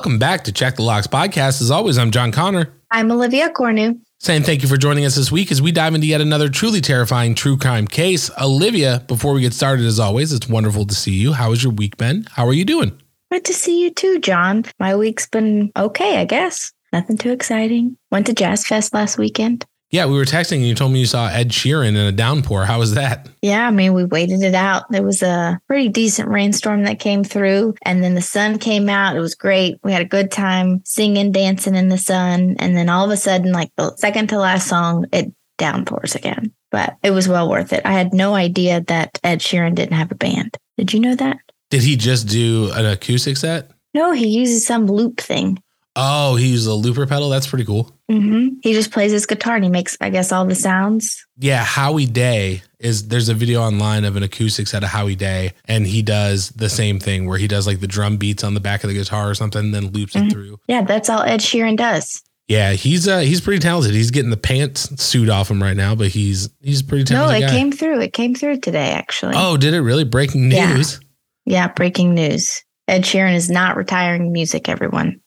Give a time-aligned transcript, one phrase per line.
[0.00, 1.60] Welcome back to Check the Locks podcast.
[1.60, 2.72] As always, I'm John Conner.
[2.90, 4.00] I'm Olivia Cornu.
[4.18, 6.80] Saying thank you for joining us this week as we dive into yet another truly
[6.80, 8.30] terrifying true crime case.
[8.40, 11.34] Olivia, before we get started, as always, it's wonderful to see you.
[11.34, 12.26] How has your week been?
[12.30, 12.98] How are you doing?
[13.30, 14.64] Good to see you too, John.
[14.78, 16.72] My week's been okay, I guess.
[16.94, 17.98] Nothing too exciting.
[18.10, 19.66] Went to Jazz Fest last weekend.
[19.90, 22.64] Yeah, we were texting and you told me you saw Ed Sheeran in a downpour.
[22.64, 23.28] How was that?
[23.42, 24.84] Yeah, I mean, we waited it out.
[24.90, 29.16] There was a pretty decent rainstorm that came through, and then the sun came out.
[29.16, 29.80] It was great.
[29.82, 32.54] We had a good time singing, dancing in the sun.
[32.60, 36.52] And then all of a sudden, like the second to last song, it downpours again.
[36.70, 37.84] But it was well worth it.
[37.84, 40.56] I had no idea that Ed Sheeran didn't have a band.
[40.78, 41.38] Did you know that?
[41.70, 43.72] Did he just do an acoustic set?
[43.92, 45.60] No, he uses some loop thing.
[46.02, 47.28] Oh, he used a looper pedal.
[47.28, 47.94] That's pretty cool.
[48.10, 48.56] Mm-hmm.
[48.62, 51.26] He just plays his guitar and he makes, I guess, all the sounds.
[51.38, 55.52] Yeah, Howie Day is there's a video online of an acoustic set of Howie Day,
[55.66, 58.60] and he does the same thing where he does like the drum beats on the
[58.60, 60.26] back of the guitar or something, and then loops Mhm.
[60.28, 60.58] it through.
[60.68, 62.22] Yeah, that's all Ed Sheeran does.
[62.48, 63.94] Yeah, he's uh he's pretty talented.
[63.94, 67.42] He's getting the pants suit off him right now, but he's he's pretty No, it
[67.42, 67.50] guy.
[67.50, 68.00] came through.
[68.00, 69.34] It came through today, actually.
[69.36, 70.04] Oh, did it really?
[70.04, 70.74] Breaking Yeah.
[70.74, 70.98] news.
[71.46, 72.62] Yeah, breaking news.
[72.88, 75.20] Ed Sheeran is not retiring music, everyone.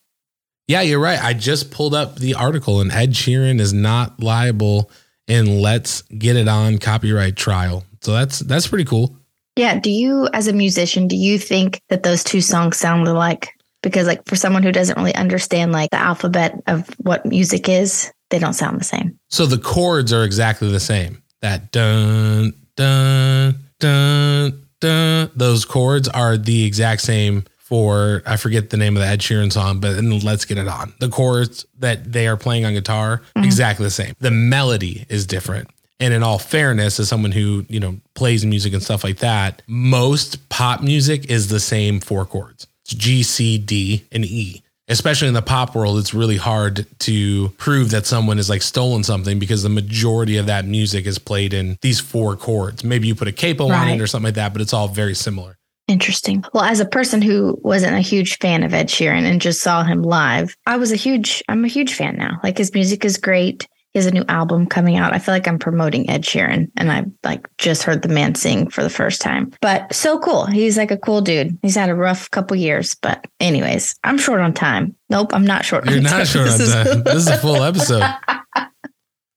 [0.66, 1.22] Yeah, you're right.
[1.22, 4.90] I just pulled up the article, and Ed Sheeran is not liable
[5.26, 7.84] in "Let's Get It On" copyright trial.
[8.00, 9.16] So that's that's pretty cool.
[9.56, 9.78] Yeah.
[9.78, 13.50] Do you, as a musician, do you think that those two songs sound alike?
[13.82, 18.10] Because, like, for someone who doesn't really understand like the alphabet of what music is,
[18.30, 19.18] they don't sound the same.
[19.28, 21.22] So the chords are exactly the same.
[21.42, 25.30] That dun dun dun dun.
[25.36, 29.50] Those chords are the exact same for I forget the name of the Ed Sheeran
[29.50, 30.92] song, but in Let's Get It On.
[31.00, 33.44] The chords that they are playing on guitar mm-hmm.
[33.44, 34.14] exactly the same.
[34.20, 35.68] The melody is different.
[35.98, 39.62] And in all fairness, as someone who you know plays music and stuff like that,
[39.66, 42.66] most pop music is the same four chords.
[42.82, 47.48] It's G, C, D, and E especially in the pop world, it's really hard to
[47.56, 51.54] prove that someone has like stolen something because the majority of that music is played
[51.54, 52.84] in these four chords.
[52.84, 55.14] Maybe you put a capo on it or something like that, but it's all very
[55.14, 55.56] similar.
[55.86, 56.44] Interesting.
[56.54, 59.82] Well, as a person who wasn't a huge fan of Ed Sheeran and just saw
[59.84, 62.40] him live, I was a huge, I'm a huge fan now.
[62.42, 63.68] Like his music is great.
[63.92, 65.12] He has a new album coming out.
[65.12, 68.68] I feel like I'm promoting Ed Sheeran and I like just heard the man sing
[68.70, 69.52] for the first time.
[69.60, 70.46] But so cool.
[70.46, 71.56] He's like a cool dude.
[71.62, 74.96] He's had a rough couple years, but anyways, I'm short on time.
[75.10, 76.24] Nope, I'm not short You're on not time.
[76.26, 77.02] short on This is- time.
[77.04, 78.02] This is a full episode.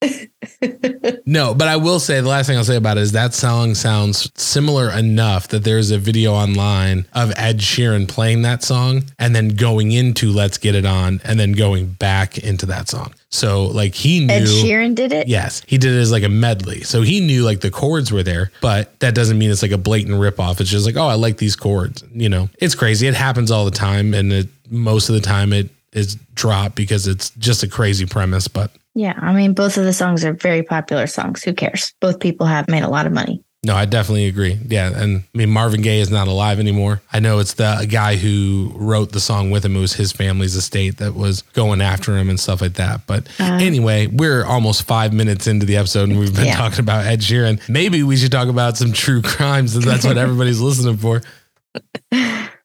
[1.25, 3.75] No, but I will say the last thing I'll say about it is that song
[3.75, 9.35] sounds similar enough that there's a video online of Ed Sheeran playing that song and
[9.35, 13.13] then going into Let's Get It On and then going back into that song.
[13.29, 15.27] So like he knew Ed Sheeran did it.
[15.27, 16.81] Yes, he did it as like a medley.
[16.83, 19.77] So he knew like the chords were there, but that doesn't mean it's like a
[19.77, 20.61] blatant ripoff.
[20.61, 22.05] It's just like, oh, I like these chords.
[22.13, 23.05] You know, it's crazy.
[23.05, 27.05] It happens all the time, and it most of the time it is dropped because
[27.05, 28.47] it's just a crazy premise.
[28.47, 31.43] But Yeah, I mean, both of the songs are very popular songs.
[31.43, 31.93] Who cares?
[32.01, 33.43] Both people have made a lot of money.
[33.63, 34.57] No, I definitely agree.
[34.65, 37.03] Yeah, and I mean Marvin Gaye is not alive anymore.
[37.13, 39.75] I know it's the guy who wrote the song with him.
[39.75, 43.01] It was his family's estate that was going after him and stuff like that.
[43.05, 46.55] But uh, anyway, we're almost five minutes into the episode and we've been yeah.
[46.55, 47.61] talking about Ed Sheeran.
[47.69, 51.21] Maybe we should talk about some true crimes, and that's what everybody's listening for.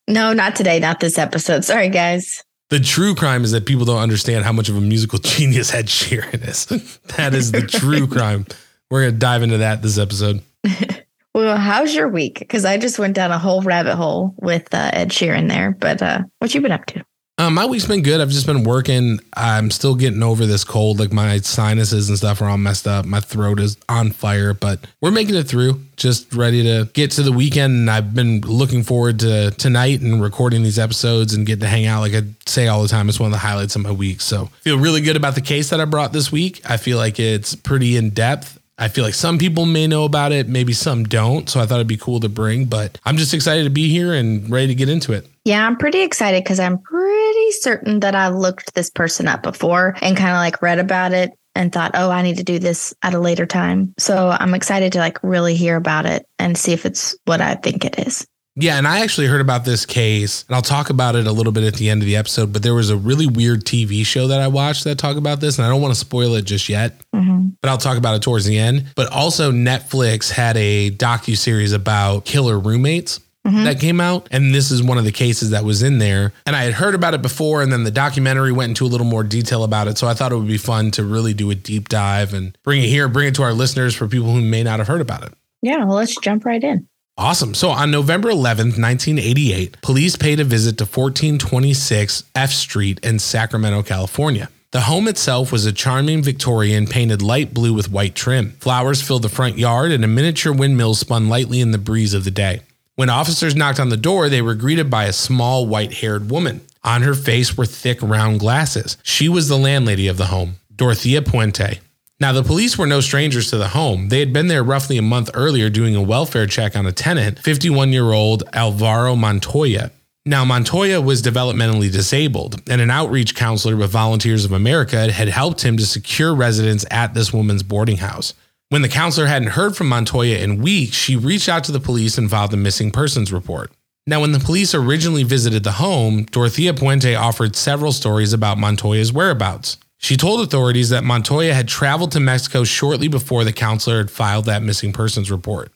[0.09, 1.63] No, not today, not this episode.
[1.65, 2.43] Sorry, guys.
[2.73, 5.89] The true crime is that people don't understand how much of a musical genius Ed
[5.89, 6.65] Sheeran is.
[7.19, 8.47] that is the true crime.
[8.91, 10.41] We're going to dive into that this episode.
[11.35, 12.39] well, how's your week?
[12.39, 15.77] Because I just went down a whole rabbit hole with uh, Ed Sheeran there.
[15.79, 17.05] But uh, what you been up to?
[17.39, 18.21] Um, my week's been good.
[18.21, 19.19] I've just been working.
[19.35, 21.01] I'm still getting over this cold.
[21.01, 23.07] Like my sinuses and stuff are all messed up.
[23.07, 25.81] My throat is on fire, but we're making it through.
[25.97, 27.73] Just ready to get to the weekend.
[27.73, 31.87] And I've been looking forward to tonight and recording these episodes and getting to hang
[31.87, 32.01] out.
[32.01, 34.21] Like I say all the time, it's one of the highlights of my week.
[34.21, 36.61] So feel really good about the case that I brought this week.
[36.69, 38.59] I feel like it's pretty in depth.
[38.79, 41.49] I feel like some people may know about it, maybe some don't.
[41.49, 44.13] So I thought it'd be cool to bring, but I'm just excited to be here
[44.13, 45.29] and ready to get into it.
[45.45, 49.97] Yeah, I'm pretty excited because I'm pretty certain that I looked this person up before
[50.01, 52.95] and kind of like read about it and thought, oh, I need to do this
[53.03, 53.93] at a later time.
[53.99, 57.57] So I'm excited to like really hear about it and see if it's what I
[57.57, 58.27] think it is.
[58.55, 61.53] Yeah, and I actually heard about this case, and I'll talk about it a little
[61.53, 62.53] bit at the end of the episode.
[62.53, 65.59] But there was a really weird TV show that I watched that talked about this,
[65.59, 67.01] and I don't want to spoil it just yet.
[67.15, 67.51] Mm-hmm.
[67.63, 68.87] But I'll talk about it towards the end.
[68.95, 73.21] But also, Netflix had a docu series about killer roommates.
[73.45, 73.65] Mm-hmm.
[73.65, 74.29] that came out.
[74.31, 76.33] And this is one of the cases that was in there.
[76.47, 79.05] And I had heard about it before, and then the documentary went into a little
[79.05, 79.99] more detail about it.
[79.99, 82.85] So I thought it would be fun to really do a deep dive and bring
[82.85, 85.25] it here, bring it to our listeners for people who may not have heard about
[85.25, 85.33] it.
[85.61, 86.87] Yeah, well, let's jump right in.
[87.19, 87.53] Awesome.
[87.55, 93.83] So on November 11th, 1988, police paid a visit to 1426 F Street in Sacramento,
[93.83, 94.49] California.
[94.71, 98.53] The home itself was a charming Victorian painted light blue with white trim.
[98.53, 102.25] Flowers filled the front yard, and a miniature windmill spun lightly in the breeze of
[102.25, 102.63] the day.
[102.95, 106.63] When officers knocked on the door, they were greeted by a small white haired woman.
[106.83, 108.97] On her face were thick round glasses.
[109.03, 111.81] She was the landlady of the home, Dorothea Puente.
[112.23, 114.09] Now, the police were no strangers to the home.
[114.09, 117.41] They had been there roughly a month earlier doing a welfare check on a tenant,
[117.41, 119.91] 51 year old Alvaro Montoya.
[120.25, 125.63] Now, Montoya was developmentally disabled, and an outreach counselor with Volunteers of America had helped
[125.63, 128.35] him to secure residence at this woman's boarding house.
[128.69, 132.19] When the counselor hadn't heard from Montoya in weeks, she reached out to the police
[132.19, 133.73] and filed a missing persons report.
[134.07, 139.13] Now, when the police originally visited the home, Dorothea Puente offered several stories about Montoya's
[139.13, 139.77] whereabouts.
[140.03, 144.47] She told authorities that Montoya had traveled to Mexico shortly before the counselor had filed
[144.47, 145.71] that missing persons report.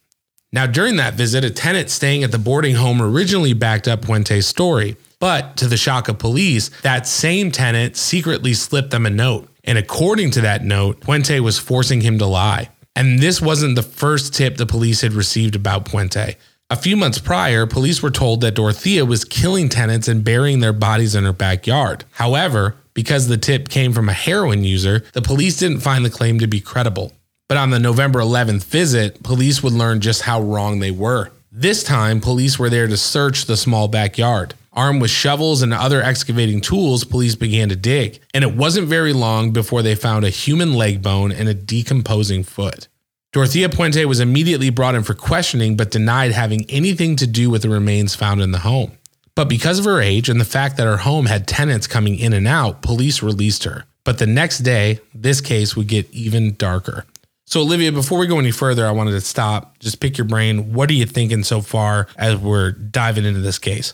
[0.52, 4.46] Now, during that visit, a tenant staying at the boarding home originally backed up Puente's
[4.46, 9.48] story, but to the shock of police, that same tenant secretly slipped them a note.
[9.62, 12.70] And according to that note, Puente was forcing him to lie.
[12.96, 16.36] And this wasn't the first tip the police had received about Puente.
[16.68, 20.72] A few months prior, police were told that Dorothea was killing tenants and burying their
[20.72, 22.04] bodies in her backyard.
[22.10, 26.40] However, because the tip came from a heroin user, the police didn't find the claim
[26.40, 27.12] to be credible.
[27.48, 31.30] But on the November 11th visit, police would learn just how wrong they were.
[31.52, 34.54] This time, police were there to search the small backyard.
[34.72, 39.12] Armed with shovels and other excavating tools, police began to dig, and it wasn't very
[39.12, 42.88] long before they found a human leg bone and a decomposing foot.
[43.36, 47.60] Dorothea Puente was immediately brought in for questioning but denied having anything to do with
[47.60, 48.92] the remains found in the home.
[49.34, 52.32] But because of her age and the fact that her home had tenants coming in
[52.32, 53.84] and out, police released her.
[54.04, 57.04] But the next day, this case would get even darker.
[57.44, 60.72] So, Olivia, before we go any further, I wanted to stop, just pick your brain.
[60.72, 63.92] What are you thinking so far as we're diving into this case?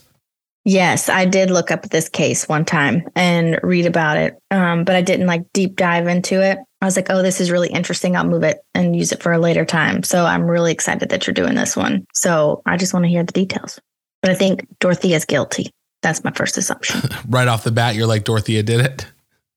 [0.65, 4.95] Yes, I did look up this case one time and read about it, um, but
[4.95, 6.59] I didn't like deep dive into it.
[6.83, 8.17] I was like, oh, this is really interesting.
[8.17, 10.03] I'll move it and use it for a later time.
[10.03, 12.05] So I'm really excited that you're doing this one.
[12.13, 13.79] So I just want to hear the details.
[14.21, 15.71] But I think Dorothea is guilty.
[16.01, 16.99] That's my first assumption.
[17.29, 19.05] right off the bat, you're like, Dorothea did it?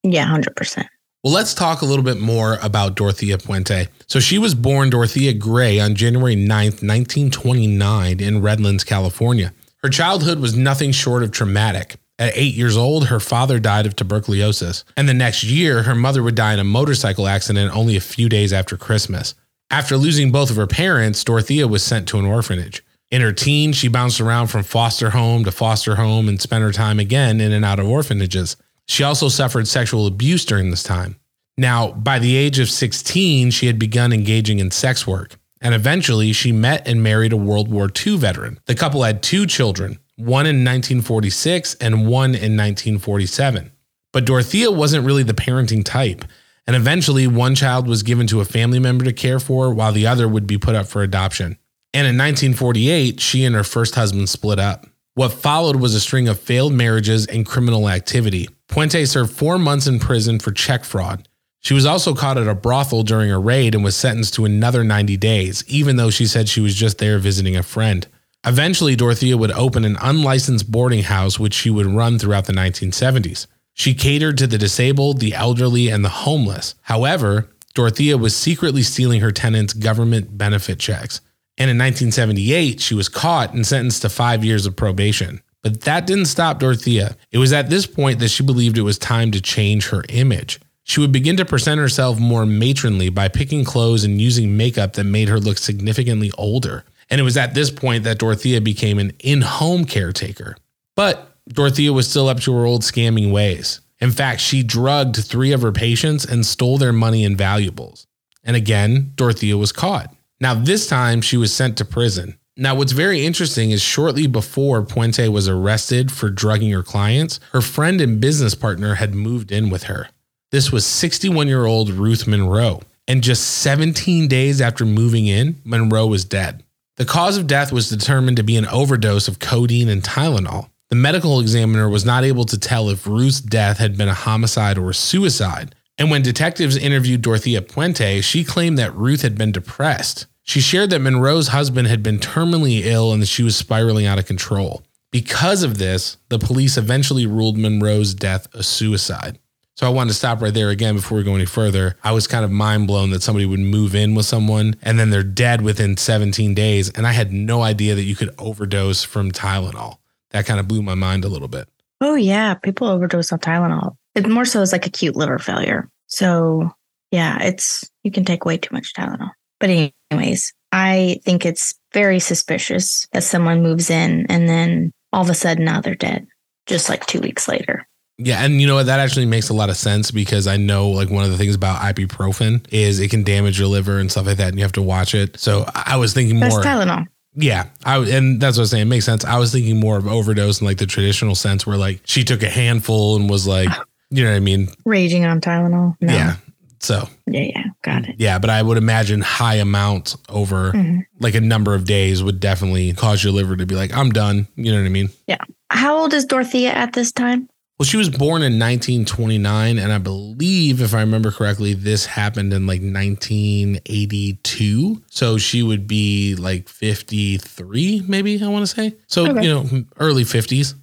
[0.04, 0.86] Yeah, 100%.
[1.24, 3.88] Well, let's talk a little bit more about Dorothea Puente.
[4.06, 9.52] So she was born Dorothea Gray on January 9th, 1929 in Redlands, California.
[9.82, 11.96] Her childhood was nothing short of traumatic.
[12.18, 16.22] At eight years old, her father died of tuberculosis, and the next year, her mother
[16.22, 19.34] would die in a motorcycle accident only a few days after Christmas.
[19.70, 22.82] After losing both of her parents, Dorothea was sent to an orphanage.
[23.10, 26.72] In her teens, she bounced around from foster home to foster home and spent her
[26.72, 28.56] time again in and out of orphanages.
[28.88, 31.16] She also suffered sexual abuse during this time.
[31.58, 36.32] Now, by the age of 16, she had begun engaging in sex work and eventually
[36.32, 38.60] she met and married a World War II veteran.
[38.66, 43.70] The couple had two children, one in 1946 and one in 1947.
[44.12, 46.24] But Dorothea wasn't really the parenting type,
[46.66, 50.06] and eventually one child was given to a family member to care for while the
[50.06, 51.58] other would be put up for adoption.
[51.92, 54.86] And in 1948, she and her first husband split up.
[55.14, 58.48] What followed was a string of failed marriages and criminal activity.
[58.68, 61.28] Puente served four months in prison for check fraud.
[61.60, 64.84] She was also caught at a brothel during a raid and was sentenced to another
[64.84, 68.06] 90 days, even though she said she was just there visiting a friend.
[68.46, 73.48] Eventually, Dorothea would open an unlicensed boarding house, which she would run throughout the 1970s.
[73.74, 76.76] She catered to the disabled, the elderly, and the homeless.
[76.82, 81.20] However, Dorothea was secretly stealing her tenants' government benefit checks.
[81.58, 85.42] And in 1978, she was caught and sentenced to five years of probation.
[85.62, 87.16] But that didn't stop Dorothea.
[87.32, 90.60] It was at this point that she believed it was time to change her image.
[90.84, 95.04] She would begin to present herself more matronly by picking clothes and using makeup that
[95.04, 96.84] made her look significantly older.
[97.08, 100.56] And it was at this point that Dorothea became an in home caretaker.
[100.94, 103.80] But Dorothea was still up to her old scamming ways.
[104.00, 108.06] In fact, she drugged three of her patients and stole their money and valuables.
[108.44, 110.14] And again, Dorothea was caught.
[110.40, 112.38] Now, this time she was sent to prison.
[112.58, 117.60] Now, what's very interesting is shortly before Puente was arrested for drugging her clients, her
[117.60, 120.08] friend and business partner had moved in with her.
[120.52, 122.80] This was 61 year old Ruth Monroe.
[123.08, 126.64] And just 17 days after moving in, Monroe was dead.
[126.96, 130.70] The cause of death was determined to be an overdose of codeine and Tylenol.
[130.88, 134.78] The medical examiner was not able to tell if Ruth's death had been a homicide
[134.78, 135.74] or a suicide.
[135.98, 140.26] And when detectives interviewed Dorothea Puente, she claimed that Ruth had been depressed.
[140.42, 144.18] She shared that Monroe's husband had been terminally ill and that she was spiraling out
[144.18, 144.82] of control.
[145.10, 149.38] Because of this, the police eventually ruled Monroe's death a suicide.
[149.76, 151.96] So I wanted to stop right there again before we go any further.
[152.02, 155.10] I was kind of mind blown that somebody would move in with someone and then
[155.10, 156.88] they're dead within 17 days.
[156.90, 159.98] And I had no idea that you could overdose from Tylenol.
[160.30, 161.68] That kind of blew my mind a little bit.
[162.00, 163.96] Oh yeah, people overdose on Tylenol.
[164.14, 165.90] It more so is like acute liver failure.
[166.06, 166.70] So
[167.10, 169.30] yeah, it's you can take way too much Tylenol.
[169.60, 175.30] But anyways, I think it's very suspicious that someone moves in and then all of
[175.30, 176.26] a sudden now they're dead,
[176.64, 177.86] just like two weeks later.
[178.18, 178.86] Yeah, and you know what?
[178.86, 181.54] That actually makes a lot of sense because I know like one of the things
[181.54, 184.72] about ibuprofen is it can damage your liver and stuff like that, and you have
[184.72, 185.38] to watch it.
[185.38, 186.62] So I was thinking That's more.
[186.64, 187.06] Tylenol.
[187.34, 188.82] Yeah, I and that's what I'm saying.
[188.82, 189.24] It makes sense.
[189.26, 192.42] I was thinking more of overdose in like the traditional sense, where like she took
[192.42, 193.68] a handful and was like,
[194.10, 194.68] you know what I mean?
[194.86, 195.96] Raging on Tylenol.
[196.00, 196.12] No.
[196.14, 196.36] Yeah.
[196.80, 197.64] So Yeah, yeah.
[197.82, 198.14] Got it.
[198.18, 201.04] yeah, but I would imagine high amounts over Mhm.
[201.20, 204.46] like a number of days would definitely cause your liver to be like, I'm done.
[204.56, 205.08] You know what I mean?
[205.26, 205.38] Yeah.
[205.70, 207.48] How old is Dorothea at this time?
[207.78, 212.54] Well, she was born in 1929, and I believe, if I remember correctly, this happened
[212.54, 215.02] in like 1982.
[215.10, 218.94] So she would be like 53, maybe I want to say.
[219.06, 219.42] So, Okay.
[219.46, 220.74] you know, early 50s.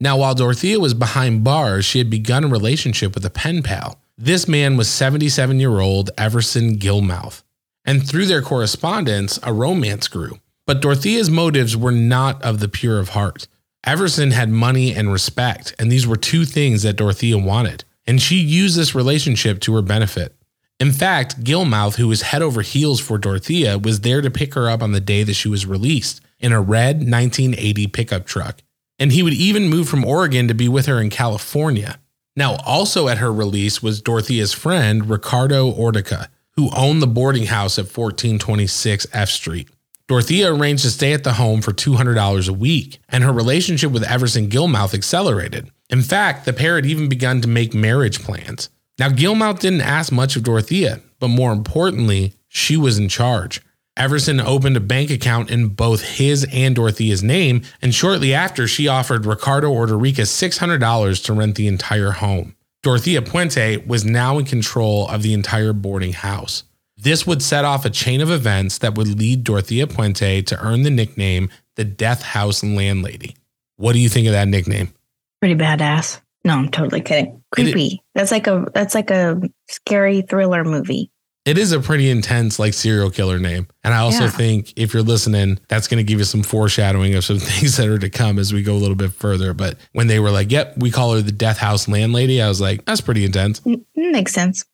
[0.00, 3.98] Now, while Dorothea was behind bars, she had begun a relationship with a pen pal.
[4.18, 7.42] This man was 77 year old Everson Gilmouth.
[7.84, 10.38] And through their correspondence, a romance grew.
[10.66, 13.46] But Dorothea's motives were not of the pure of heart.
[13.84, 17.84] Everson had money and respect, and these were two things that Dorothea wanted.
[18.06, 20.34] And she used this relationship to her benefit.
[20.78, 24.68] In fact, Gilmouth, who was head over heels for Dorothea, was there to pick her
[24.68, 28.60] up on the day that she was released in a red 1980 pickup truck.
[28.98, 31.98] And he would even move from Oregon to be with her in California.
[32.34, 37.78] Now, also at her release was Dorothea's friend, Ricardo Odorica, who owned the boarding house
[37.78, 39.68] at 1426 F Street.
[40.12, 44.04] Dorothea arranged to stay at the home for $200 a week, and her relationship with
[44.04, 45.70] Everson Gilmouth accelerated.
[45.88, 48.68] In fact, the pair had even begun to make marriage plans.
[48.98, 53.62] Now, Gilmouth didn't ask much of Dorothea, but more importantly, she was in charge.
[53.96, 58.86] Everson opened a bank account in both his and Dorothea's name, and shortly after, she
[58.88, 62.54] offered Ricardo Odorica $600 to rent the entire home.
[62.82, 66.64] Dorothea Puente was now in control of the entire boarding house.
[67.02, 70.82] This would set off a chain of events that would lead Dorothea Puente to earn
[70.82, 73.36] the nickname the Death House Landlady.
[73.76, 74.92] What do you think of that nickname?
[75.40, 76.20] Pretty badass.
[76.44, 77.42] No, I'm totally kidding.
[77.50, 78.02] Creepy.
[78.14, 81.10] That's like a that's like a scary thriller movie.
[81.44, 83.66] It is a pretty intense, like serial killer name.
[83.82, 84.30] And I also Yeah.
[84.30, 87.88] think if you're listening, that's going to give you some foreshadowing of some things that
[87.88, 89.52] are to come as we go a little bit further.
[89.52, 92.60] But when they were like, yep, we call her the Death House Landlady, I was
[92.60, 93.60] like, that's pretty intense.
[93.66, 94.64] N- makes sense.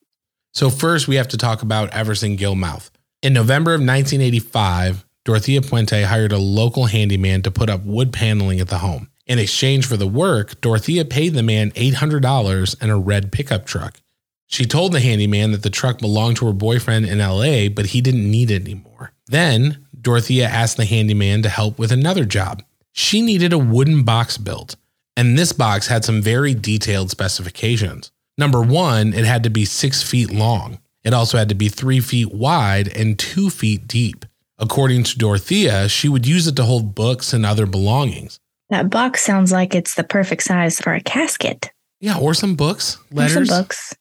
[0.59, 2.91] So, first, we have to talk about Everson Gilmouth.
[3.23, 8.59] In November of 1985, Dorothea Puente hired a local handyman to put up wood paneling
[8.59, 9.09] at the home.
[9.25, 14.01] In exchange for the work, Dorothea paid the man $800 and a red pickup truck.
[14.49, 18.01] She told the handyman that the truck belonged to her boyfriend in LA, but he
[18.01, 19.13] didn't need it anymore.
[19.29, 22.65] Then, Dorothea asked the handyman to help with another job.
[22.91, 24.75] She needed a wooden box built,
[25.17, 28.11] and this box had some very detailed specifications.
[28.39, 30.79] Number one, it had to be six feet long.
[31.05, 34.25] It also had to be three feet wide and two feet deep.
[34.59, 38.39] According to Dorothea, she would use it to hold books and other belongings.
[38.71, 41.71] That box sounds like it's the perfect size for a casket.
[42.01, 43.95] Yeah, or some books, letters, Or some books.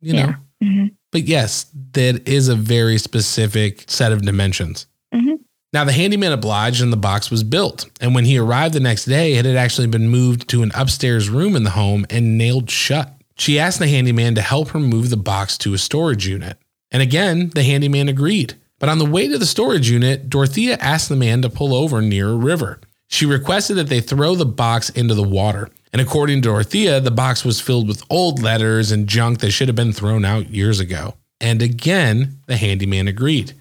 [0.00, 0.18] you know.
[0.18, 0.34] Yeah.
[0.68, 0.90] Mhm.
[1.12, 4.86] But yes, that is a very specific set of dimensions.
[5.14, 5.38] Mhm.
[5.72, 7.86] Now, the handyman obliged and the box was built.
[8.00, 11.28] And when he arrived the next day, it had actually been moved to an upstairs
[11.28, 13.14] room in the home and nailed shut.
[13.38, 16.58] She asked the handyman to help her move the box to a storage unit.
[16.90, 18.54] And again, the handyman agreed.
[18.78, 22.00] But on the way to the storage unit, Dorothea asked the man to pull over
[22.00, 22.80] near a river.
[23.08, 25.68] She requested that they throw the box into the water.
[25.92, 29.68] And according to Dorothea, the box was filled with old letters and junk that should
[29.68, 31.14] have been thrown out years ago.
[31.40, 33.54] And again, the handyman agreed.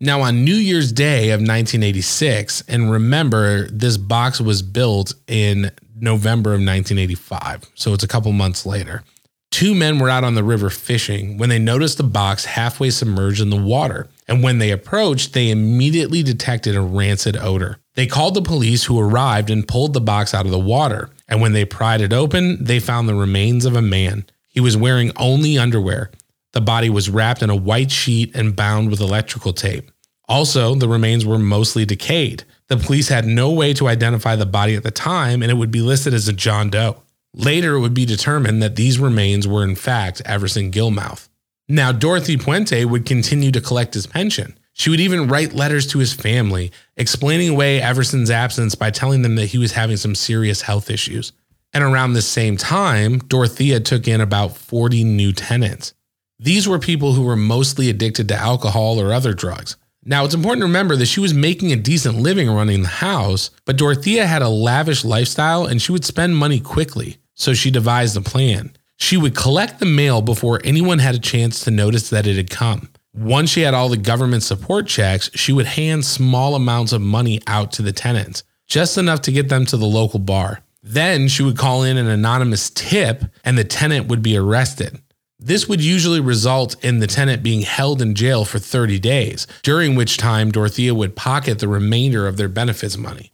[0.00, 6.50] Now, on New Year's Day of 1986, and remember, this box was built in November
[6.50, 9.04] of 1985, so it's a couple months later.
[9.54, 13.40] Two men were out on the river fishing when they noticed the box halfway submerged
[13.40, 14.08] in the water.
[14.26, 17.78] And when they approached, they immediately detected a rancid odor.
[17.94, 21.10] They called the police, who arrived and pulled the box out of the water.
[21.28, 24.26] And when they pried it open, they found the remains of a man.
[24.48, 26.10] He was wearing only underwear.
[26.50, 29.88] The body was wrapped in a white sheet and bound with electrical tape.
[30.28, 32.42] Also, the remains were mostly decayed.
[32.66, 35.70] The police had no way to identify the body at the time, and it would
[35.70, 37.03] be listed as a John Doe.
[37.36, 41.28] Later, it would be determined that these remains were, in fact, Everson Gilmouth.
[41.68, 44.56] Now, Dorothy Puente would continue to collect his pension.
[44.72, 49.34] She would even write letters to his family, explaining away Everson's absence by telling them
[49.34, 51.32] that he was having some serious health issues.
[51.72, 55.92] And around the same time, Dorothea took in about 40 new tenants.
[56.38, 59.76] These were people who were mostly addicted to alcohol or other drugs.
[60.04, 63.50] Now, it's important to remember that she was making a decent living running the house,
[63.64, 67.18] but Dorothea had a lavish lifestyle and she would spend money quickly.
[67.34, 68.72] So she devised a plan.
[68.96, 72.50] She would collect the mail before anyone had a chance to notice that it had
[72.50, 72.90] come.
[73.12, 77.40] Once she had all the government support checks, she would hand small amounts of money
[77.46, 80.60] out to the tenants, just enough to get them to the local bar.
[80.82, 85.00] Then she would call in an anonymous tip and the tenant would be arrested.
[85.38, 89.94] This would usually result in the tenant being held in jail for 30 days, during
[89.94, 93.32] which time Dorothea would pocket the remainder of their benefits money.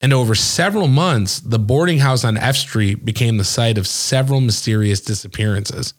[0.00, 4.40] And over several months, the boarding house on F Street became the site of several
[4.40, 5.94] mysterious disappearances.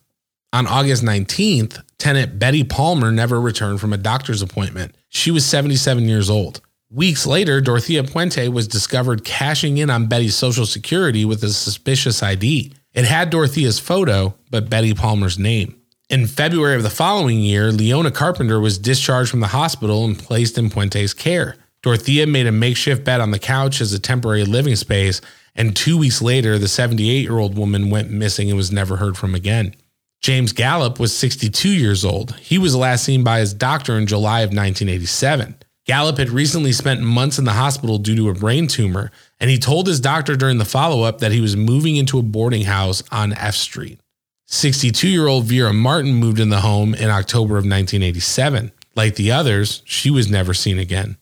[0.53, 4.95] On August 19th, tenant Betty Palmer never returned from a doctor's appointment.
[5.07, 6.61] She was 77 years old.
[6.89, 12.21] Weeks later, Dorothea Puente was discovered cashing in on Betty's social security with a suspicious
[12.21, 12.73] ID.
[12.93, 15.81] It had Dorothea's photo, but Betty Palmer's name.
[16.09, 20.57] In February of the following year, Leona Carpenter was discharged from the hospital and placed
[20.57, 21.55] in Puente's care.
[21.83, 25.19] Dorothea made a makeshift bed on the couch as a temporary living space,
[25.55, 29.17] and two weeks later, the 78 year old woman went missing and was never heard
[29.17, 29.75] from again.
[30.21, 32.35] James Gallup was 62 years old.
[32.35, 35.55] He was last seen by his doctor in July of 1987.
[35.87, 39.57] Gallup had recently spent months in the hospital due to a brain tumor, and he
[39.57, 43.01] told his doctor during the follow up that he was moving into a boarding house
[43.11, 43.99] on F Street.
[44.45, 48.71] 62 year old Vera Martin moved in the home in October of 1987.
[48.95, 51.17] Like the others, she was never seen again.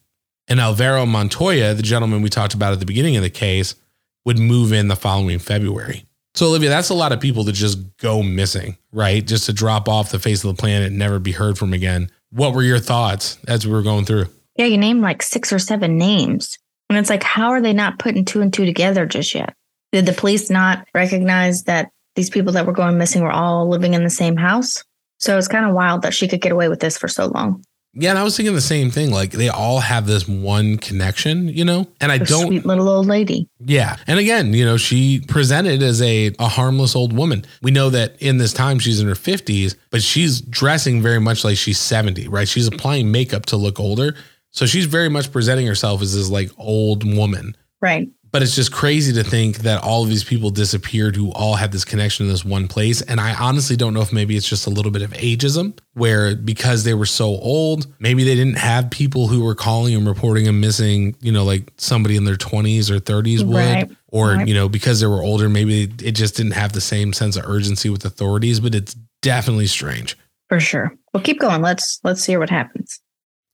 [0.50, 3.76] And Alvaro Montoya, the gentleman we talked about at the beginning of the case,
[4.24, 6.04] would move in the following February.
[6.34, 9.24] So, Olivia, that's a lot of people that just go missing, right?
[9.24, 12.10] Just to drop off the face of the planet and never be heard from again.
[12.30, 14.26] What were your thoughts as we were going through?
[14.56, 16.58] Yeah, you named like six or seven names.
[16.88, 19.54] And it's like, how are they not putting two and two together just yet?
[19.92, 23.94] Did the police not recognize that these people that were going missing were all living
[23.94, 24.82] in the same house?
[25.18, 27.64] So it's kind of wild that she could get away with this for so long.
[27.92, 29.10] Yeah, and I was thinking the same thing.
[29.10, 31.88] Like they all have this one connection, you know?
[32.00, 33.48] And I The don't sweet little old lady.
[33.58, 33.96] Yeah.
[34.06, 37.44] And again, you know, she presented as a, a harmless old woman.
[37.62, 41.44] We know that in this time she's in her 50s, but she's dressing very much
[41.44, 42.46] like she's 70, right?
[42.46, 44.14] She's applying makeup to look older.
[44.52, 47.56] So she's very much presenting herself as this like old woman.
[47.80, 48.08] Right.
[48.32, 51.72] But it's just crazy to think that all of these people disappeared who all had
[51.72, 53.02] this connection in this one place.
[53.02, 56.36] And I honestly don't know if maybe it's just a little bit of ageism where
[56.36, 60.44] because they were so old, maybe they didn't have people who were calling and reporting
[60.44, 63.54] them missing, you know, like somebody in their 20s or 30s would.
[63.56, 64.46] Right, Or, right.
[64.46, 67.44] you know, because they were older, maybe it just didn't have the same sense of
[67.46, 70.16] urgency with authorities, but it's definitely strange.
[70.48, 70.92] For sure.
[71.12, 71.62] Well, keep going.
[71.62, 73.00] Let's let's hear what happens.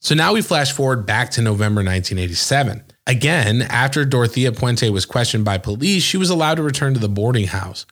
[0.00, 2.84] So now we flash forward back to November 1987.
[3.06, 7.08] Again, after Dorothea Puente was questioned by police, she was allowed to return to the
[7.08, 7.86] boarding house.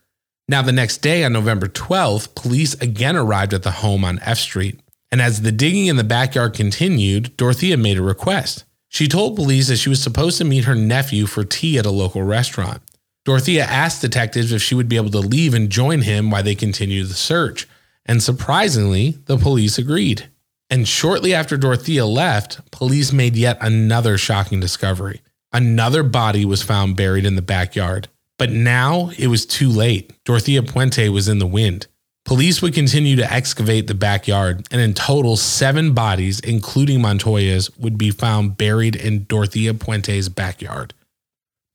[0.48, 4.38] Now, the next day on November 12th, police again arrived at the home on F
[4.38, 4.80] Street.
[5.10, 8.64] And as the digging in the backyard continued, Dorothea made a request.
[8.88, 11.90] She told police that she was supposed to meet her nephew for tea at a
[11.90, 12.82] local restaurant.
[13.24, 16.54] Dorothea asked detectives if she would be able to leave and join him while they
[16.54, 17.66] continued the search.
[18.04, 20.28] And surprisingly, the police agreed.
[20.74, 25.20] And shortly after Dorothea left, police made yet another shocking discovery.
[25.52, 28.08] Another body was found buried in the backyard.
[28.40, 30.12] But now it was too late.
[30.24, 31.86] Dorothea Puente was in the wind.
[32.24, 37.96] Police would continue to excavate the backyard, and in total, seven bodies, including Montoya's, would
[37.96, 40.92] be found buried in Dorothea Puente's backyard.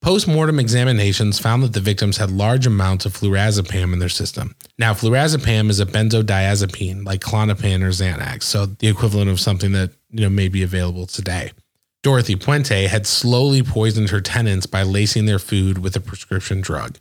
[0.01, 4.55] Post mortem examinations found that the victims had large amounts of flurazepam in their system.
[4.77, 9.91] Now, flurazepam is a benzodiazepine like Klonopin or Xanax, so the equivalent of something that
[10.09, 11.51] you know may be available today.
[12.01, 16.97] Dorothy Puente had slowly poisoned her tenants by lacing their food with a prescription drug.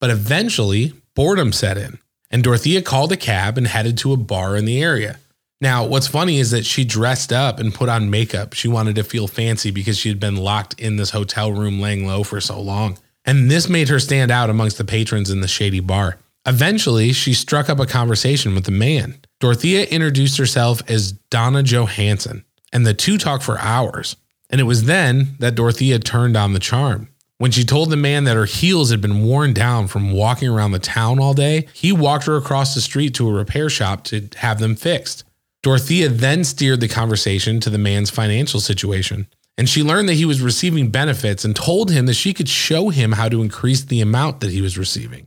[0.00, 1.98] But eventually, boredom set in,
[2.30, 5.18] and Dorothea called a cab and headed to a bar in the area.
[5.64, 8.52] Now, what's funny is that she dressed up and put on makeup.
[8.52, 12.06] She wanted to feel fancy because she had been locked in this hotel room laying
[12.06, 12.98] low for so long.
[13.24, 16.18] And this made her stand out amongst the patrons in the shady bar.
[16.44, 19.16] Eventually, she struck up a conversation with the man.
[19.40, 24.16] Dorothea introduced herself as Donna Johansson, and the two talked for hours.
[24.50, 27.08] And it was then that Dorothea turned on the charm.
[27.38, 30.72] When she told the man that her heels had been worn down from walking around
[30.72, 34.28] the town all day, he walked her across the street to a repair shop to
[34.36, 35.24] have them fixed.
[35.64, 40.26] Dorothea then steered the conversation to the man's financial situation, and she learned that he
[40.26, 44.02] was receiving benefits and told him that she could show him how to increase the
[44.02, 45.26] amount that he was receiving.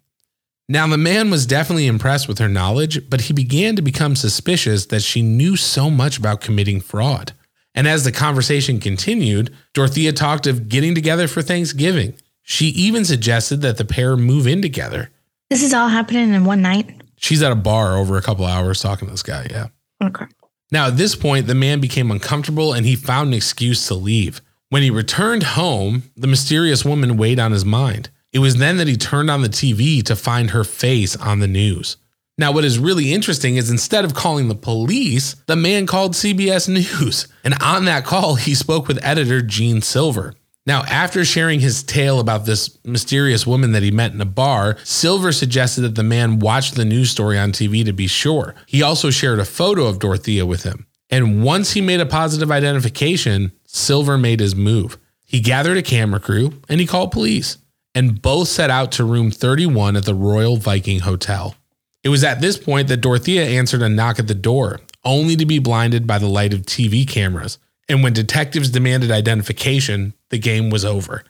[0.70, 4.86] Now, the man was definitely impressed with her knowledge, but he began to become suspicious
[4.86, 7.32] that she knew so much about committing fraud.
[7.74, 12.14] And as the conversation continued, Dorothea talked of getting together for Thanksgiving.
[12.44, 15.10] She even suggested that the pair move in together.
[15.50, 17.02] This is all happening in one night.
[17.16, 19.70] She's at a bar over a couple hours talking to this guy, yeah.
[20.02, 20.26] Okay.
[20.72, 24.42] Now, at this point, the man became uncomfortable and he found an excuse to leave.
[24.70, 28.10] When he returned home, the mysterious woman weighed on his mind.
[28.34, 31.48] It was then that he turned on the TV to find her face on the
[31.48, 31.98] news.
[32.38, 36.68] Now, what is really interesting is instead of calling the police, the man called CBS
[36.70, 37.28] News.
[37.44, 40.36] And on that call, he spoke with editor Gene Silver.
[40.68, 44.76] Now, after sharing his tale about this mysterious woman that he met in a bar,
[44.84, 48.54] Silver suggested that the man watch the news story on TV to be sure.
[48.66, 50.86] He also shared a photo of Dorothea with him.
[51.10, 54.98] And once he made a positive identification, Silver made his move.
[55.26, 57.58] He gathered a camera crew and he called police,
[57.96, 61.56] and both set out to room 31 at the Royal Viking Hotel.
[62.04, 65.46] It was at this point that Dorothea answered a knock at the door, only to
[65.46, 67.58] be blinded by the light of TV cameras.
[67.90, 71.24] And when detectives demanded identification, the game was over.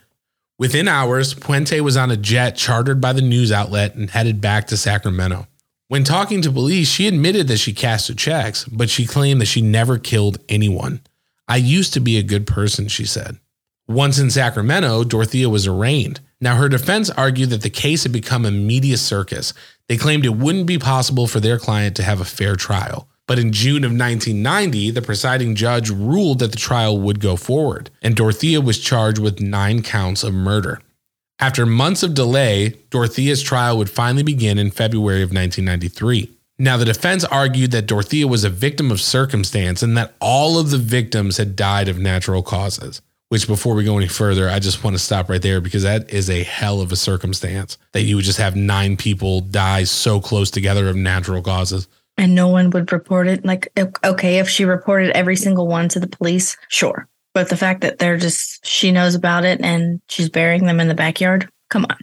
[0.58, 4.66] Within hours, Puente was on a jet chartered by the news outlet and headed back
[4.68, 5.46] to Sacramento.
[5.86, 9.62] When talking to police, she admitted that she cashed checks, but she claimed that she
[9.62, 11.00] never killed anyone.
[11.46, 13.38] I used to be a good person, she said.
[13.86, 16.20] Once in Sacramento, Dorothea was arraigned.
[16.40, 19.54] Now, her defense argued that the case had become a media circus.
[19.88, 23.08] They claimed it wouldn't be possible for their client to have a fair trial.
[23.28, 27.90] But in June of 1990, the presiding judge ruled that the trial would go forward,
[28.00, 30.80] and Dorothea was charged with nine counts of murder.
[31.38, 36.30] After months of delay, Dorothea's trial would finally begin in February of 1993.
[36.58, 40.70] Now, the defense argued that Dorothea was a victim of circumstance and that all of
[40.70, 43.02] the victims had died of natural causes.
[43.28, 46.08] Which, before we go any further, I just want to stop right there because that
[46.08, 50.18] is a hell of a circumstance that you would just have nine people die so
[50.18, 51.88] close together of natural causes.
[52.18, 53.44] And no one would report it.
[53.44, 53.68] Like,
[54.04, 57.06] okay, if she reported every single one to the police, sure.
[57.32, 60.88] But the fact that they're just, she knows about it and she's burying them in
[60.88, 61.96] the backyard, come on.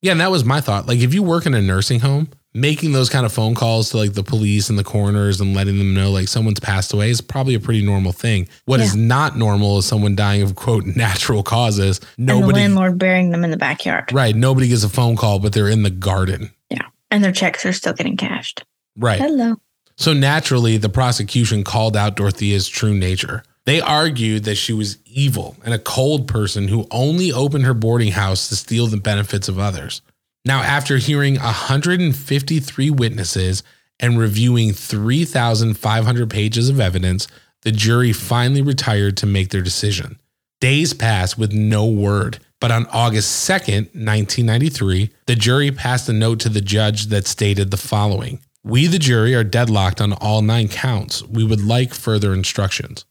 [0.00, 0.86] Yeah, and that was my thought.
[0.86, 3.98] Like, if you work in a nursing home, making those kind of phone calls to
[3.98, 7.20] like the police and the coroners and letting them know like someone's passed away is
[7.20, 8.48] probably a pretty normal thing.
[8.64, 9.02] What is Yeah.
[9.04, 12.00] not normal is someone dying of quote natural causes.
[12.16, 14.10] and the Nobody, landlord burying them in the backyard.
[14.12, 14.34] right?
[14.34, 16.86] Nobody gets a phone call, but they're in the garden, Yeah.
[17.10, 18.64] And their checks are still getting cashed.
[18.98, 19.20] Right?
[19.20, 19.56] Hello.
[19.96, 23.42] So naturally, the prosecution called out Dorothea's true nature.
[23.64, 28.12] They argued that she was evil and a cold person who only opened her boarding
[28.12, 30.00] house to steal the benefits of others.
[30.44, 33.62] Now, after hearing 153 witnesses
[34.00, 37.28] and reviewing 3,500 pages of evidence,
[37.62, 40.18] the jury finally retired to make their decision.
[40.60, 46.40] Days passed with no word, but on August 2nd, 1993, the jury passed a note
[46.40, 50.68] to the judge that stated the following We, the jury, are deadlocked on all nine
[50.68, 51.22] counts.
[51.22, 53.04] We would like further instructions.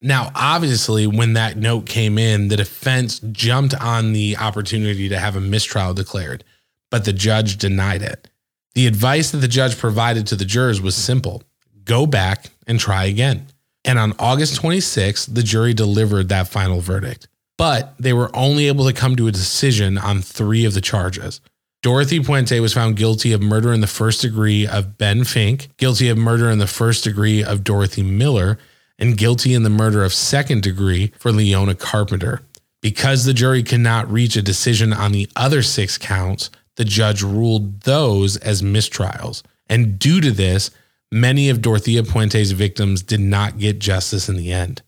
[0.00, 5.34] Now, obviously, when that note came in, the defense jumped on the opportunity to have
[5.34, 6.44] a mistrial declared,
[6.90, 8.28] but the judge denied it.
[8.74, 11.42] The advice that the judge provided to the jurors was simple
[11.84, 13.46] go back and try again.
[13.84, 18.84] And on August 26th, the jury delivered that final verdict, but they were only able
[18.86, 21.40] to come to a decision on three of the charges.
[21.80, 26.08] Dorothy Puente was found guilty of murder in the first degree of Ben Fink, guilty
[26.08, 28.58] of murder in the first degree of Dorothy Miller,
[28.98, 32.42] and guilty in the murder of second degree for Leona Carpenter.
[32.80, 37.22] Because the jury could not reach a decision on the other six counts, the judge
[37.22, 39.44] ruled those as mistrials.
[39.68, 40.72] And due to this,
[41.12, 44.82] many of Dorothea Puente's victims did not get justice in the end.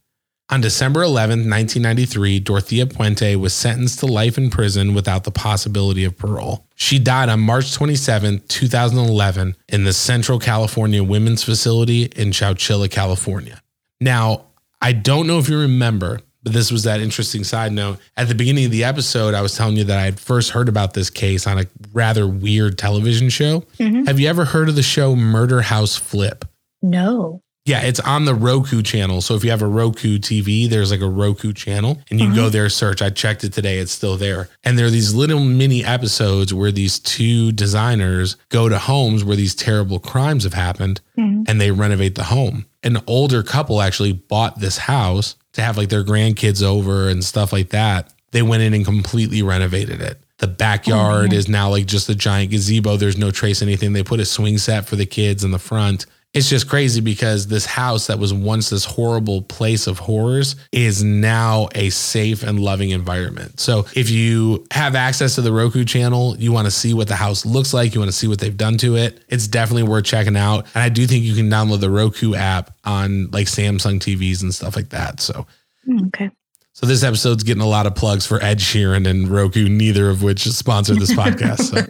[0.52, 6.02] On December 11, 1993, Dorothea Puente was sentenced to life in prison without the possibility
[6.02, 6.66] of parole.
[6.74, 13.62] She died on March 27, 2011, in the Central California Women's Facility in Chowchilla, California.
[14.00, 14.46] Now,
[14.82, 17.98] I don't know if you remember, but this was that interesting side note.
[18.16, 20.68] At the beginning of the episode, I was telling you that I had first heard
[20.68, 23.64] about this case on a rather weird television show.
[23.78, 24.08] Mhm.
[24.08, 26.44] Have you ever heard of the show Murder House Flip?
[26.82, 27.42] No.
[27.66, 29.20] Yeah, it's on the Roku channel.
[29.20, 32.48] So if you have a Roku TV, there's like a Roku channel and you go
[32.48, 33.02] there, search.
[33.02, 34.48] I checked it today, it's still there.
[34.64, 39.36] And there are these little mini episodes where these two designers go to homes where
[39.36, 41.44] these terrible crimes have happened Mhm.
[41.48, 42.64] and they renovate the home.
[42.82, 47.52] An older couple actually bought this house to have like their grandkids over and stuff
[47.52, 48.08] like that.
[48.32, 50.18] They went in and completely renovated it.
[50.38, 51.38] The backyard man.
[51.38, 52.96] is now like just a giant gazebo.
[52.96, 53.92] There's no trace anything.
[53.92, 56.06] They put a swing set for the kids in the front.
[56.32, 61.02] It's just crazy because this house that was once this horrible place of horrors is
[61.02, 63.58] now a safe and loving environment.
[63.58, 67.16] So if you have access to the Roku channel, you want to see what the
[67.16, 70.04] house looks like, you want to see what they've done to it, it's definitely worth
[70.04, 70.66] checking out.
[70.74, 74.54] And I do think you can download the Roku app on like Samsung TVs and
[74.54, 75.18] stuff like that.
[75.20, 75.46] So
[75.88, 76.30] Mm, Okay.
[76.74, 80.22] so this episode's getting a lot of plugs for Ed Sheeran and Roku, neither of
[80.22, 81.62] which sponsored this podcast.
[81.62, 81.82] So.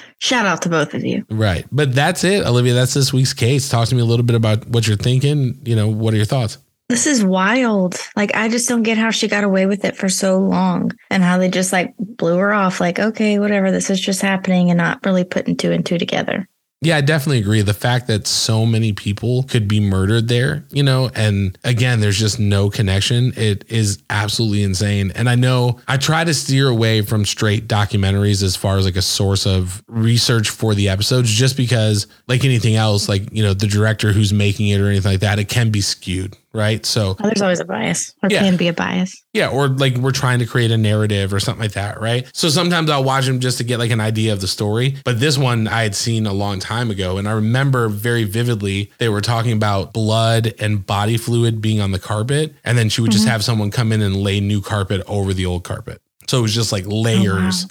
[0.20, 1.24] Shout out to both of you.
[1.30, 1.64] Right.
[1.72, 2.74] But that's it, Olivia.
[2.74, 3.68] That's this week's case.
[3.70, 5.58] Talk to me a little bit about what you're thinking.
[5.64, 6.58] You know, what are your thoughts?
[6.90, 7.96] This is wild.
[8.16, 11.22] Like, I just don't get how she got away with it for so long and
[11.22, 12.80] how they just like blew her off.
[12.80, 16.48] Like, okay, whatever, this is just happening and not really putting two and two together.
[16.82, 17.60] Yeah, I definitely agree.
[17.60, 22.18] The fact that so many people could be murdered there, you know, and again, there's
[22.18, 23.34] just no connection.
[23.36, 25.12] It is absolutely insane.
[25.14, 28.96] And I know I try to steer away from straight documentaries as far as like
[28.96, 33.52] a source of research for the episodes, just because, like anything else, like, you know,
[33.52, 36.84] the director who's making it or anything like that, it can be skewed, right?
[36.84, 38.40] So, Oh, there's always a bias or Yeah.
[38.40, 39.22] can be a bias.
[39.32, 42.26] Yeah, or like we're trying to create a narrative or something like that, right?
[42.32, 44.96] So sometimes I'll watch them just to get like an idea of the story.
[45.04, 47.18] But this one I had seen a long time ago.
[47.18, 51.92] And I remember very vividly they were talking about blood and body fluid being on
[51.92, 52.54] the carpet.
[52.64, 53.32] And then she would just mm-hmm.
[53.32, 56.02] have someone come in and lay new carpet over the old carpet.
[56.28, 57.66] So it was just like oh, layers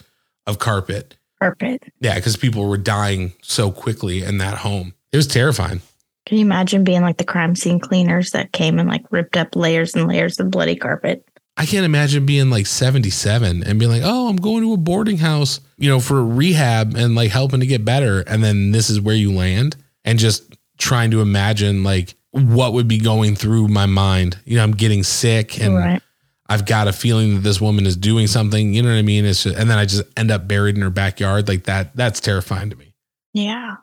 [0.48, 1.16] of carpet.
[1.40, 1.90] Perfect.
[2.02, 4.94] Yeah, because people were dying so quickly in that home.
[5.12, 5.82] It was terrifying.
[6.30, 9.56] Can you imagine being like the crime scene cleaners that came and like ripped up
[9.56, 11.28] layers and layers of bloody carpet?
[11.58, 15.18] I can't imagine being like 77 and being like, oh, I'm going to a boarding
[15.18, 18.20] house, you know, for rehab and like helping to get better.
[18.20, 22.88] And then this is where you land and just trying to imagine like what would
[22.88, 24.38] be going through my mind.
[24.46, 26.02] You know, I'm getting sick and right.
[26.48, 28.76] I've got a feeling that this woman is doing something.
[28.76, 29.26] You know what I mean?
[29.26, 31.48] It's just, and then I just end up buried in her backyard.
[31.48, 32.94] Like that, that's terrifying to me.
[33.34, 33.78] Yeah.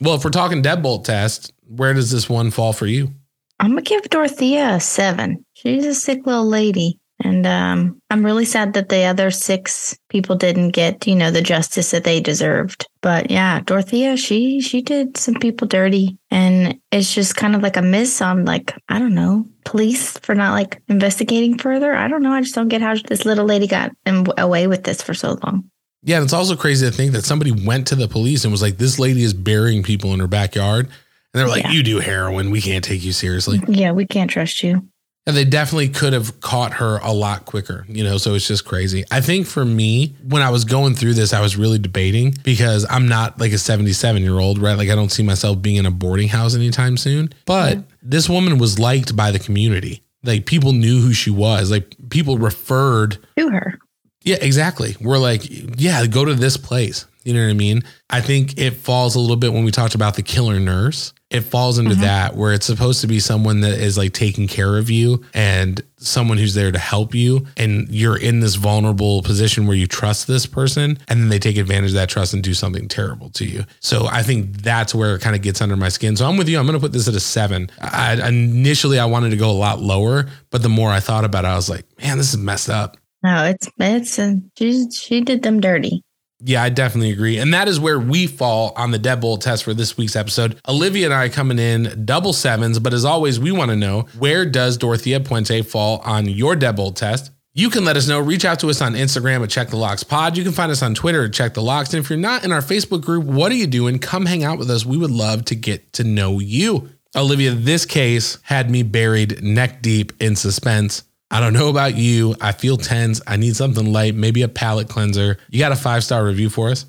[0.00, 3.12] Well, if we're talking deadbolt test, where does this one fall for you?
[3.58, 5.44] I'm gonna give Dorothea a seven.
[5.54, 6.98] She's a sick little lady.
[7.24, 11.40] And um, I'm really sad that the other six people didn't get, you know, the
[11.40, 12.86] justice that they deserved.
[13.00, 17.78] But yeah, Dorothea, she she did some people dirty, and it's just kind of like
[17.78, 21.94] a miss on like I don't know police for not like investigating further.
[21.94, 22.32] I don't know.
[22.32, 23.92] I just don't get how this little lady got
[24.36, 25.70] away with this for so long.
[26.06, 28.62] Yeah, and it's also crazy to think that somebody went to the police and was
[28.62, 30.94] like, "This lady is burying people in her backyard," and
[31.34, 31.72] they're like, Yeah.
[31.72, 32.50] "You do heroin.
[32.50, 34.86] We can't take you seriously." Yeah, we can't trust you.
[35.26, 38.64] And they definitely could have caught her a lot quicker, you know, so it's just
[38.64, 39.04] crazy.
[39.10, 42.86] I think for me, when I was going through this, I was really debating because
[42.88, 44.78] I'm not like a 77 year old, right?
[44.78, 47.32] Like I don't see myself being in a boarding house anytime soon.
[47.44, 50.04] But this woman was liked by the community.
[50.22, 51.72] Like people knew who she was.
[51.72, 53.80] Like people referred To her.
[54.26, 54.96] Yeah, exactly.
[55.00, 55.42] We're like,
[55.80, 57.06] yeah, go to this place.
[57.22, 57.82] You know what I mean?
[58.10, 61.12] I think it falls a little bit when we talked about the killer nurse.
[61.30, 62.02] It falls into mm-hmm.
[62.02, 65.80] that where it's supposed to be someone that is like taking care of you and
[65.96, 67.46] someone who's there to help you.
[67.56, 71.56] And you're in this vulnerable position where you trust this person and then they take
[71.56, 73.64] advantage of that trust and do something terrible to you.
[73.78, 76.16] So I think that's where it kind of gets under my skin.
[76.16, 76.58] So I'm with you.
[76.58, 77.70] I'm going to put this at a seven.
[77.80, 81.44] I, initially, I wanted to go a lot lower, but the more I thought about
[81.44, 82.96] it, I was like, man, this is messed up.
[83.26, 86.04] No, it's it's uh, she she did them dirty.
[86.38, 87.38] Yeah, I definitely agree.
[87.38, 90.60] And that is where we fall on the deadbolt test for this week's episode.
[90.68, 94.46] Olivia and I coming in double sevens, but as always, we want to know where
[94.46, 97.32] does Dorothea Puente fall on your deadbolt test?
[97.52, 98.20] You can let us know.
[98.20, 100.36] Reach out to us on Instagram at Check the Locks Pod.
[100.36, 101.92] You can find us on Twitter at Check the Locks.
[101.92, 103.98] And if you're not in our Facebook group, what are you doing?
[103.98, 104.86] Come hang out with us.
[104.86, 106.90] We would love to get to know you.
[107.16, 111.02] Olivia, this case had me buried neck deep in suspense.
[111.30, 112.34] I don't know about you.
[112.40, 113.20] I feel tense.
[113.26, 115.38] I need something light, maybe a palate cleanser.
[115.50, 116.86] You got a five star review for us?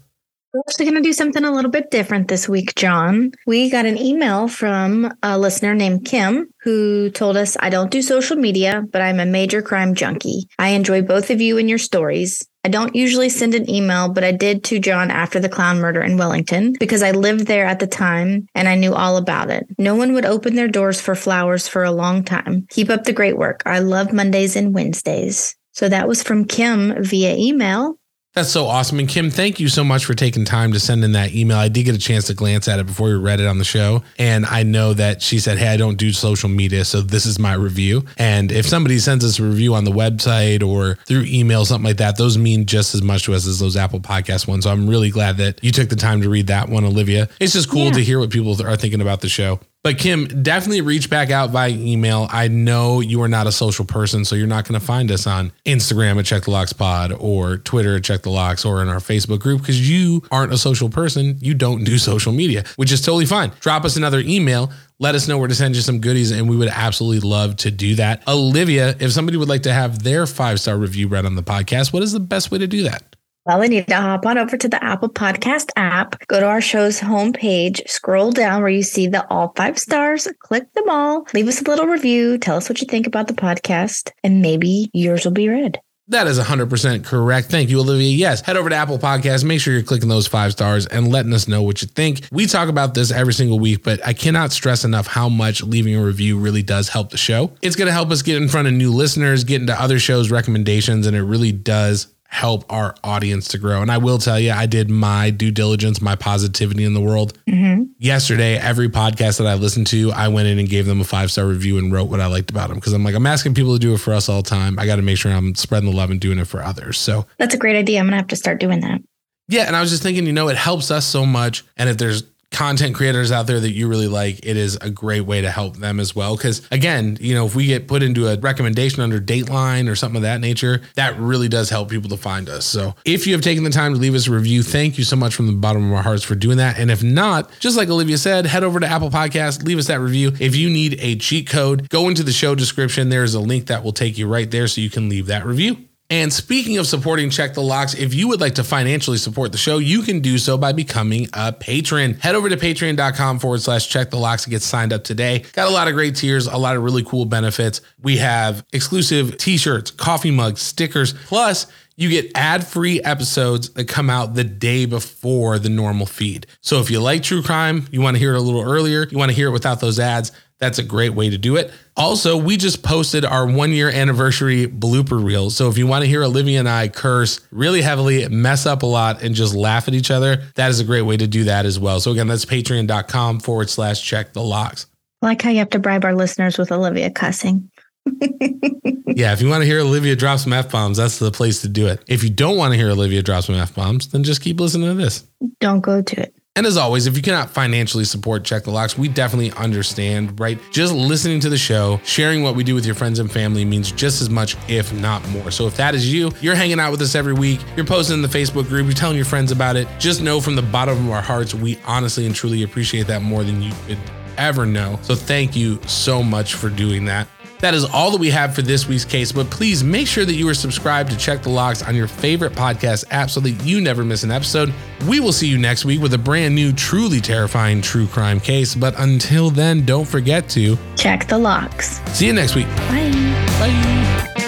[0.53, 3.31] We're actually going to do something a little bit different this week, John.
[3.45, 8.01] We got an email from a listener named Kim who told us, I don't do
[8.01, 10.47] social media, but I'm a major crime junkie.
[10.57, 12.47] I enjoy both of you and your stories.
[12.63, 16.01] I don't usually send an email, but I did to John after the clown murder
[16.01, 19.65] in Wellington because I lived there at the time and I knew all about it.
[19.77, 22.65] No one would open their doors for flowers for a long time.
[22.69, 23.63] Keep up the great work.
[23.65, 25.55] I love Mondays and Wednesdays.
[25.73, 27.99] So that was from Kim via email.
[28.37, 28.99] That's so awesome.
[28.99, 31.57] And Kim, thank you so much for taking time to send in that email.
[31.57, 33.63] I did get a chance to glance at it before we read it on the
[33.65, 34.03] show.
[34.19, 36.85] And I know that she said, Hey, I don't do social media.
[36.85, 38.05] So this is my review.
[38.15, 41.97] And if somebody sends us a review on the website or through email, something like
[41.97, 44.65] that, those mean just as much to us as those Apple Podcast ones.
[44.65, 47.29] So I'm really glad that you took the time to read that one, Olivia.
[47.39, 47.93] It's just cool Yeah.
[47.93, 49.59] to hear what people are thinking about the show.
[49.87, 52.27] But Kim, definitely reach back out via email.
[52.29, 55.25] I know you are not a social person, so you're not going to find us
[55.25, 58.89] on Instagram at Check the Locks Pod or Twitter at Check the Locks or in
[58.89, 61.37] our Facebook group because you aren't a social person.
[61.39, 63.53] You don't do social media, which is totally fine.
[63.61, 64.73] Drop us another email.
[64.99, 67.71] Let us know where to send you some goodies, and we would absolutely love to
[67.71, 68.27] do that.
[68.27, 71.93] Olivia, if somebody would like to have their five star review read on the podcast,
[71.93, 73.03] what is the best way to do that?
[73.47, 76.59] Well, they need to hop on over to the Apple Podcast app, go to our
[76.59, 81.47] show's homepage, scroll down where you see the all five stars, click them all, leave
[81.47, 85.23] us a little review, tell us what you think about the podcast, and maybe yours
[85.23, 85.79] will be read.
[86.09, 87.47] That is 100% correct.
[87.47, 88.09] Thank you, Olivia.
[88.09, 89.45] Yes, head over to Apple Podcasts.
[89.45, 92.27] Make sure you're clicking those five stars and letting us know what you think.
[92.31, 95.95] We talk about this every single week, but I cannot stress enough how much leaving
[95.95, 97.51] a review really does help the show.
[97.61, 100.31] It's going to help us get in front of new listeners, get into other shows'
[100.31, 103.81] recommendations, and it really does help our audience to grow.
[103.81, 107.37] And I will tell you, I did my due diligence, my positivity in the world.
[107.47, 107.83] Mm-hmm.
[107.97, 111.31] Yesterday, every podcast that I listened to, I went in and gave them a five
[111.31, 113.73] star review and wrote what I liked about them because I'm like, I'm asking people
[113.73, 114.77] to do it for us all the time.
[114.77, 116.97] I got to make sure I'm spreading the love and doing it for others.
[116.99, 117.99] So, That's a great idea.
[117.99, 119.01] I'm going to have to start doing that.
[119.47, 119.63] yeah.
[119.63, 121.63] And I was just thinking, you know, it helps us so much.
[121.77, 122.23] And if there's
[122.57, 125.77] content creators out there that you really like, it is a great way to help
[125.77, 126.35] them as well.
[126.35, 130.15] Because again, you know, if we get put into a recommendation under Dateline or something
[130.15, 132.65] of that nature, that really does help people to find us.
[132.65, 135.15] So if you have taken the time to leave us a review, thank you so
[135.15, 136.79] much from the bottom of our hearts for doing that.
[136.79, 139.99] And if not, just like Olivia said, head over to Apple Podcasts, leave us that
[139.99, 140.31] review.
[140.39, 143.09] If you need a cheat code, go into the show description.
[143.09, 145.45] There is a link that will take you right there so you can leave that
[145.45, 145.86] review.
[146.09, 149.57] And speaking of supporting Check the Locks, if you would like to financially support the
[149.57, 152.13] show, you can do so by becoming a patron.
[152.13, 155.43] Head over to patreon.com forward slash check the locks to get signed up today.
[155.51, 157.81] Got a lot of great tiers, a lot of really cool benefits.
[158.01, 161.67] We have exclusive t shirts, coffee mugs, stickers, plus
[161.97, 166.45] you get ad-free episodes that come out the day before the normal feed.
[166.61, 169.17] So if you like true crime, you want to hear it a little earlier, you
[169.17, 171.71] want to hear it without those ads, that's a great way to do it.
[171.95, 175.49] Also, we just posted our one year anniversary blooper reel.
[175.49, 178.87] So if you want to hear Olivia and I curse really heavily, mess up a
[178.87, 181.65] lot, and just laugh at each other, that is a great way to do that
[181.65, 181.99] as well.
[181.99, 184.87] So again, that's patreon.com forward slash check the locks.
[185.21, 187.69] Like how you have to bribe our listeners with Olivia cussing.
[189.17, 191.67] Yeah, if you want to hear Olivia drop some F bombs, that's the place to
[191.67, 192.03] do it.
[192.05, 194.89] If you don't want to hear Olivia drop some F bombs, then just keep listening
[194.89, 195.25] to this.
[195.59, 196.35] Don't go to it.
[196.57, 200.57] And as always, if you cannot financially support Check the Locks, we definitely understand, right?
[200.71, 203.91] Just listening to the show, sharing what we do with your friends and family means
[203.91, 205.51] just as much, if not more.
[205.51, 208.23] So if that is you, you're hanging out with us every week, you're posting in
[208.23, 211.11] the Facebook group, you're telling your friends about it, just know from the bottom of
[211.11, 213.99] our hearts, we honestly and truly appreciate that more than you could
[214.39, 214.97] ever know.
[215.03, 217.27] So thank you so much for doing that.
[217.59, 220.33] That is all that we have for this week's case, but please make sure that
[220.33, 223.81] you are subscribed to Check the Locks on your favorite podcast app so that you
[223.81, 224.73] never miss an episode.
[225.07, 228.75] We will see you next week with a brand new, truly terrifying true crime case.
[228.75, 231.99] But until then, don't forget to Check the locks.
[232.15, 232.67] see you next week.
[232.67, 233.11] Bye.
[233.59, 234.46] Bye.